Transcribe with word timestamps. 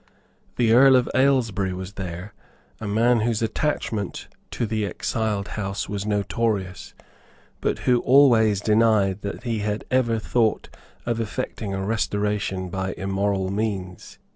The 0.55 0.73
Earl 0.73 0.95
of 0.95 1.07
Aylesbury 1.13 1.73
was 1.73 1.93
there, 1.93 2.33
a 2.79 2.87
man 2.87 3.19
whose 3.19 3.43
attachment 3.43 4.29
to 4.49 4.65
the 4.65 4.83
exiled 4.83 5.49
house 5.49 5.87
was 5.87 6.07
notorious, 6.07 6.95
but 7.59 7.77
who 7.85 7.99
always 7.99 8.61
denied 8.61 9.21
that 9.21 9.43
he 9.43 9.59
had 9.59 9.85
ever 9.91 10.17
thought 10.17 10.75
of 11.05 11.21
effecting 11.21 11.75
a 11.75 11.85
restoration 11.85 12.71
by 12.71 12.95
immoral 12.97 13.51
means. 13.51 14.17